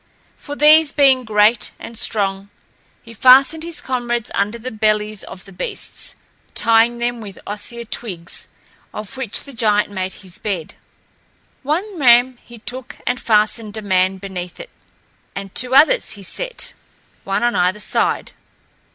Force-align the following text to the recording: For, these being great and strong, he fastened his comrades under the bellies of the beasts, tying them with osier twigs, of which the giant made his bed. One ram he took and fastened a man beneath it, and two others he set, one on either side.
For, 0.35 0.55
these 0.55 0.91
being 0.91 1.23
great 1.25 1.69
and 1.79 1.95
strong, 1.95 2.49
he 3.03 3.13
fastened 3.13 3.61
his 3.61 3.81
comrades 3.81 4.31
under 4.33 4.57
the 4.57 4.71
bellies 4.71 5.21
of 5.23 5.45
the 5.45 5.51
beasts, 5.51 6.15
tying 6.55 6.97
them 6.97 7.21
with 7.21 7.37
osier 7.45 7.83
twigs, 7.83 8.47
of 8.95 9.15
which 9.15 9.43
the 9.43 9.53
giant 9.53 9.91
made 9.91 10.13
his 10.13 10.39
bed. 10.39 10.73
One 11.61 11.99
ram 11.99 12.39
he 12.43 12.57
took 12.57 12.97
and 13.05 13.19
fastened 13.21 13.77
a 13.77 13.83
man 13.83 14.17
beneath 14.17 14.59
it, 14.59 14.71
and 15.35 15.53
two 15.53 15.75
others 15.75 16.13
he 16.13 16.23
set, 16.23 16.73
one 17.23 17.43
on 17.43 17.53
either 17.55 17.79
side. 17.79 18.31